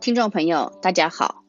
[0.00, 1.42] 听众朋友，大家好，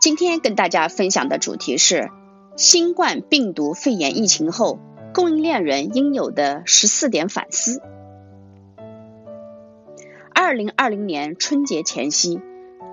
[0.00, 2.10] 今天跟大家分享的主题是
[2.56, 4.80] 新冠病毒肺炎疫情后
[5.12, 7.82] 供应链人应有的十四点反思。
[10.34, 12.40] 二零二零年春节前夕，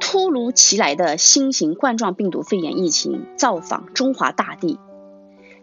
[0.02, 4.80] 突如其来的新型冠状病毒肺炎疫情造访中华大地。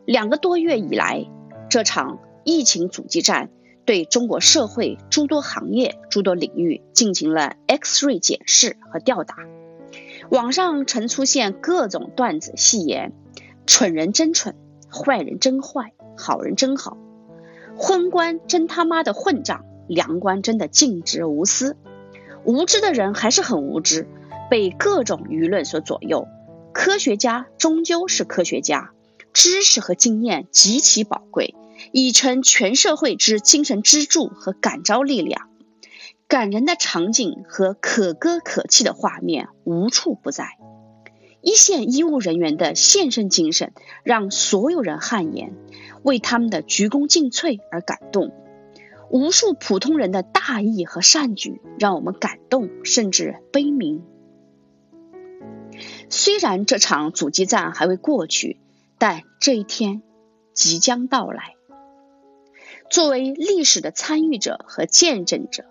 [0.07, 1.27] 两个多月以来，
[1.69, 3.51] 这场疫情阻击战
[3.87, 9.37] 对中国社会诸多行业、诸多领域进行了 X-ray 检视和吊打。
[10.29, 13.13] 网上曾出现各种段子戏言
[13.65, 14.55] ：“蠢人真蠢，
[14.93, 16.99] 坏人真坏，好人真好，
[17.79, 21.77] 昏官真他妈的混账。”良官真的尽职无私，
[22.45, 24.09] 无知的人还是很无知，
[24.51, 26.27] 被各种舆论所左右。
[26.73, 28.91] 科学家终究是科学家，
[29.33, 31.55] 知识和经验极其宝贵，
[31.93, 35.49] 已成全社会之精神支柱和感召力量。
[36.29, 40.59] 感人的场景和可歌可泣的画面无处不在，
[41.41, 45.55] 一线医务人员的献身精神让所有人汗颜，
[46.03, 48.33] 为他们的鞠躬尽瘁而感动。
[49.09, 54.03] 无数普通人的大义和善举，让我们感动，甚至悲鸣。
[56.11, 58.59] 虽然这场阻击战还未过去，
[58.99, 60.03] 但这一天
[60.55, 61.56] 即将到来。
[62.89, 65.65] 作为历史的参与者和见证者，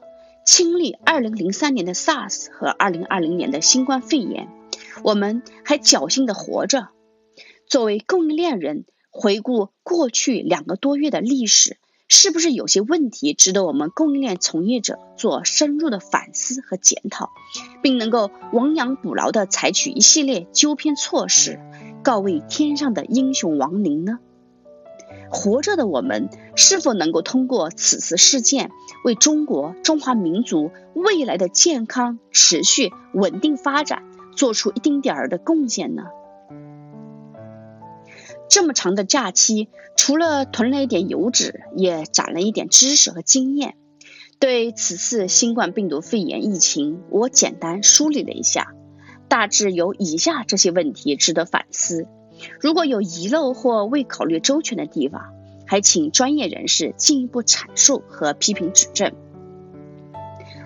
[0.45, 4.49] 经历2003年的 SARS 和2020年的新冠肺炎，
[5.03, 6.89] 我们还侥幸的活着。
[7.67, 11.77] 作为供应链人，回顾过去两个多月的历史。
[12.07, 17.31] 是不是有些问题值得我们供应链从业者做深入的反思和检讨，
[17.81, 21.59] 并能够亡羊补牢的采取一系列纠偏措施，
[22.03, 24.19] 告慰天上的英雄亡灵呢？
[25.35, 28.71] 活着的我们是否能够通过此次事件，
[29.03, 34.03] 为中国中华民族未来的健康持续稳定发展
[34.37, 36.03] 做出一丁点儿的贡献呢？
[38.49, 39.67] 这么长的假期，
[39.97, 43.75] 除了囤了一点油脂，也攒了一点知识和经验。
[44.39, 48.73] 对此次新冠病毒肺炎疫情，我简单梳理了一下，
[49.27, 52.07] 大致有以下这些问题值得反思。
[52.59, 55.33] 如果有遗漏或未考虑周全的地方，
[55.65, 59.13] 还请专业人士进一步阐述和批评指正。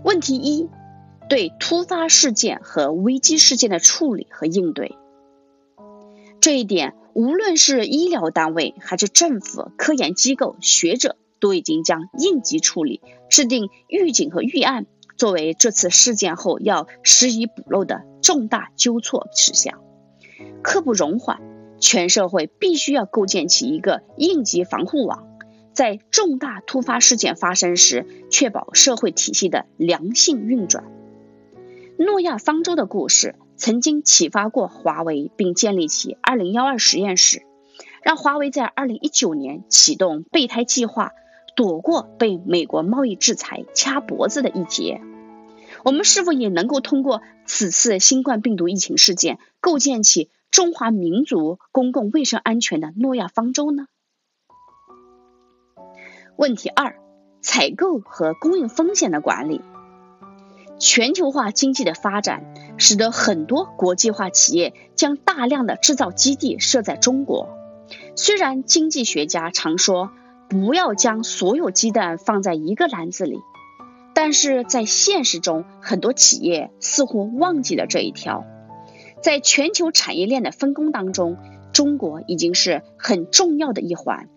[0.04, 0.70] 问题一：
[1.30, 4.96] 对突发事件和危机事件的处理和应对，
[6.42, 6.96] 这一点。
[7.16, 14.86] 无论是医疗单位还是政府、科研机构、学者，都已经将应急处理、制定预警和预案
[15.18, 19.82] 作为这次事件后要施以补漏的重大纠错事项。
[20.62, 21.42] 刻不容缓，
[21.80, 25.28] 全社会必须要构建起一个应急防护网，
[25.74, 30.84] 在重大突发事件发生时，确保社会体系的良性运转。
[31.98, 33.36] 诺亚方舟的故事。
[33.62, 37.42] 曾经启发过华为，并建立起二零幺二实验室，
[38.02, 41.12] 让华为在二零一九年启动备胎计划，
[41.58, 45.02] 躲过被美国贸易制裁掐脖子的一劫。
[45.84, 53.86] 我们是否也能够通过此次新冠病毒疫情事件，构建起中华民族公共卫生安全的诺亚方舟呢？
[56.38, 56.96] 问题二：
[57.42, 59.62] 采购和供应风险的管理。
[60.80, 67.50] 全球化经济的发展，使得很多国际化企业将大量的制造基地设在中国。
[68.16, 70.12] 虽然经济学家常说
[70.50, 73.40] 不要将所有鸡蛋放在一个篮子里，
[74.16, 78.46] 但是在现实中，很多企业似乎忘记了这一条。
[79.22, 81.38] 在全球产业链的分工当中，
[81.74, 84.30] 中国已经是很重要的一环。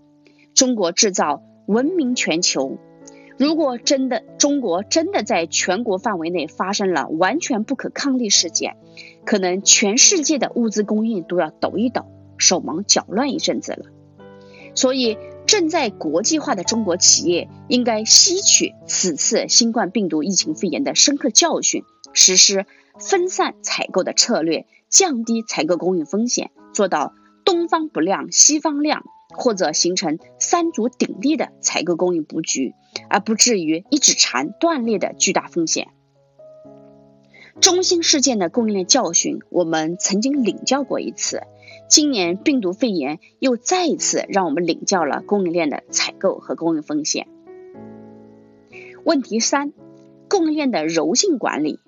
[0.54, 2.78] 中国制造闻名全球。
[3.38, 8.76] 如果真的中国真的在全国范围内发生了完全不可抗力事件，
[9.24, 12.04] 可能全世界的物资供应都要抖一抖，
[12.36, 13.86] 手忙脚乱一阵子了。
[14.74, 15.16] 所以，
[15.46, 21.82] 正在国际化的中国企业应该吸取此次新冠病毒疫情肺炎的深刻教训，
[22.12, 22.66] 实施
[22.98, 27.14] 分散采购的策略，降低采购供应风险，做到
[27.44, 29.04] 东方不亮西方亮。
[29.34, 32.74] 或者形成三足鼎立的采购供应布局，
[33.08, 35.88] 而不至于一指禅断裂的巨大风险。
[37.58, 41.44] 中兴事件的供应链教训，我们曾经领教过一次。
[41.88, 47.26] 今年病毒肺炎又再一次让我们领教了供应链的采购和供应风险。
[49.02, 49.72] 问题三：
[50.28, 51.80] 供应链的柔性管理。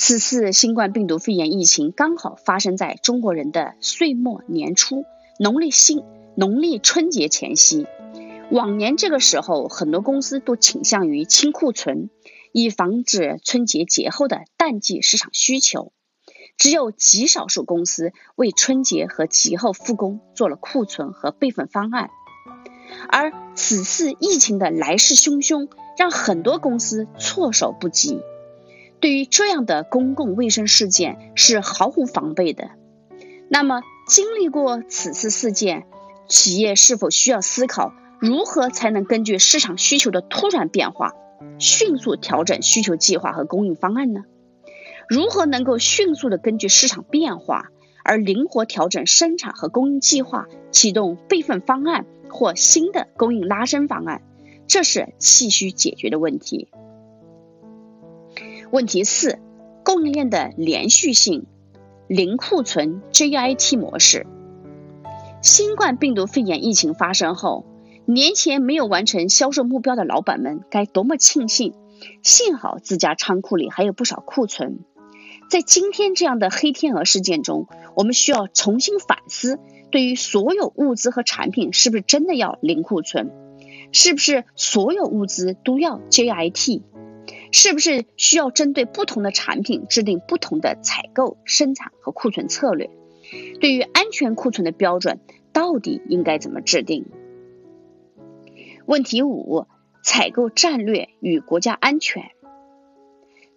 [0.00, 5.04] 此次新冠病毒肺炎疫情刚好发生在中国人的岁末年初。
[5.40, 6.02] 农历新
[6.36, 7.86] 农历春节前夕，
[8.50, 12.10] 往年这个时候，很多公司都倾向于清库存，
[12.52, 15.92] 以防止春节节后的淡季市场需求。
[16.56, 22.10] 只有极少数公司为春节和节后复工做了库存和备份方案，
[23.08, 28.20] 而此次疫情的来势汹汹，让很多公司措手不及。
[29.00, 32.70] 对于这样的公共卫生事件是毫无防备的。
[33.48, 35.86] 那么，经历过此次事件，
[36.28, 41.14] 企业是否需要思考如何才能根据市场需求的突然变化，
[41.58, 44.24] 迅速调整需求计划和供应方案呢？
[45.08, 47.70] 如何能够迅速的根据市场变化
[48.04, 54.22] 而灵活调整生产和供应计划，启动备份方案或新的供应拉伸方案？
[54.66, 56.68] 这是气需解决的问题。
[58.70, 59.38] 问题四：
[59.82, 61.46] 供应链的连续性，
[62.06, 64.26] 零库存 JIT 模式。
[65.40, 67.64] 新冠病毒肺炎疫情发生后，
[68.04, 71.72] 年前没有完成销售目标的老板们该多么庆幸！
[72.22, 74.80] 幸好自家仓库里还有不少库存。
[75.48, 79.58] 在今天这样的黑天鹅事件中，我们需要重新反思：
[79.90, 83.30] 对于所有物资和产品，是不是真的要零库存？
[83.92, 86.82] 是不是所有物资都要 JIT？
[87.52, 92.90] 是不是需要针对不同的产品制定不同的采购、生产和库存策略？
[93.60, 95.20] 对于安全库存的标准，
[95.52, 97.06] 到底应该怎么制定？
[98.86, 99.66] 问题五：
[100.02, 102.30] 采购战略与国家安全。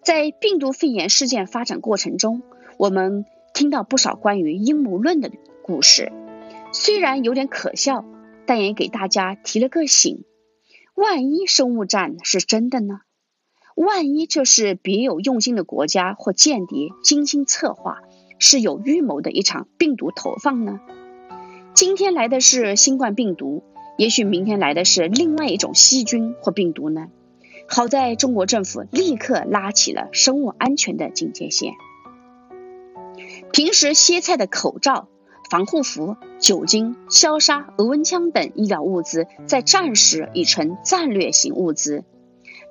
[0.02, 2.42] 在病毒肺炎事件发展过程中，
[2.76, 3.24] 我们
[3.54, 5.30] 听到不少关于阴谋论的
[5.62, 6.10] 故事，
[6.72, 8.04] 虽然有点可笑，
[8.44, 10.24] 但也给大家提了个醒：
[10.94, 13.00] 万一生物战是真的呢？
[13.74, 18.00] 万一这是别有用心的国家或间谍精心策划、
[18.38, 20.80] 是有预谋的一场病毒投放呢？
[21.74, 23.62] 今天来的是新冠病毒，
[23.96, 27.08] 也许明天来的是另外一种细菌或病毒呢？
[27.66, 31.72] 好在中国政府立刻拉起了生物安全的警戒线。
[33.52, 35.08] 平时歇菜的口罩、
[35.50, 42.04] 防护服、酒精、消杀、额温枪等医疗物资，在战时已成战略性物资。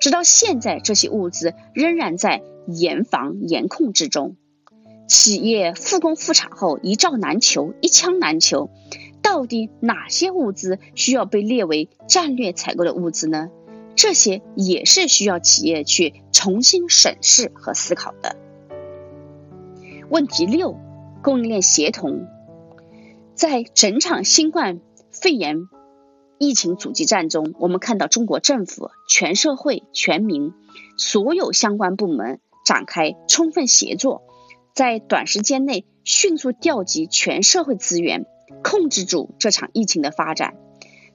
[0.01, 4.35] 直到现在，这些物资仍然在严防严控之中。
[5.07, 8.71] 企业复工复产后一照难求，一枪难求。
[9.21, 13.49] 到底哪些物资需要被列为战略采购的物资呢？
[13.95, 18.35] 这些也是需要企业去重新审视和思考的。
[20.09, 20.79] 问题六：
[21.21, 22.27] 供应链协同。
[23.35, 24.79] 在整场新冠
[25.11, 25.67] 肺炎。
[26.41, 30.53] 疫情阻击战中，我们看到中国政府、全社会、全民、
[30.97, 34.23] 所有相关部门展开充分协作，
[34.73, 38.25] 在短时间内迅速调集全社会资源，
[38.63, 40.55] 控制住这场疫情的发展。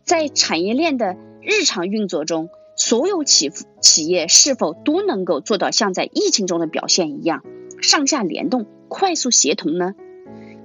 [0.05, 3.50] 在产业链的日常运作中，所有企
[3.81, 7.43] 企业是否都能够做到像在疫情中的表现一样，
[7.82, 9.96] 上下联动、快速协同呢？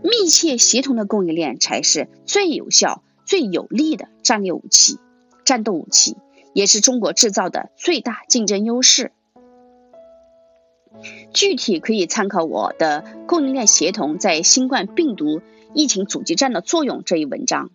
[0.03, 3.01] 密切协同的供应链才是最有效。
[3.31, 4.99] 最有力的战略武器、
[5.45, 6.17] 战斗武器，
[6.51, 9.13] 也是中国制造的最大竞争优势。
[11.31, 15.41] 具体可以参考我的《供应链协同在新冠病毒
[15.73, 17.71] 疫情阻击战的作用》这一文章。